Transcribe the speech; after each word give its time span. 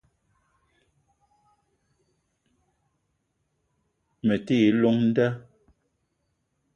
Me 4.25 4.35
te 4.45 4.53
yi 4.61 4.69
llong 4.79 5.01
nda 5.09 5.27